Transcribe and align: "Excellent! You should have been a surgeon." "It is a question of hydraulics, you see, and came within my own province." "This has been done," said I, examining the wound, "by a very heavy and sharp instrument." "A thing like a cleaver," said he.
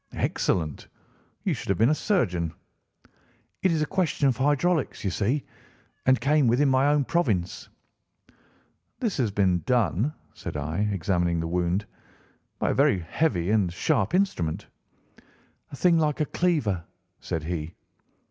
"Excellent! 0.15 0.87
You 1.43 1.53
should 1.53 1.69
have 1.69 1.77
been 1.77 1.91
a 1.91 1.93
surgeon." 1.93 2.51
"It 3.61 3.71
is 3.71 3.83
a 3.83 3.85
question 3.85 4.27
of 4.27 4.35
hydraulics, 4.35 5.03
you 5.03 5.11
see, 5.11 5.43
and 6.07 6.19
came 6.19 6.47
within 6.47 6.69
my 6.69 6.87
own 6.87 7.05
province." 7.05 7.69
"This 8.99 9.15
has 9.17 9.29
been 9.29 9.61
done," 9.67 10.11
said 10.33 10.57
I, 10.57 10.89
examining 10.91 11.39
the 11.39 11.45
wound, 11.47 11.85
"by 12.57 12.71
a 12.71 12.73
very 12.73 12.97
heavy 13.01 13.51
and 13.51 13.71
sharp 13.71 14.15
instrument." 14.15 14.65
"A 15.71 15.75
thing 15.75 15.99
like 15.99 16.19
a 16.19 16.25
cleaver," 16.25 16.83
said 17.19 17.43
he. 17.43 17.75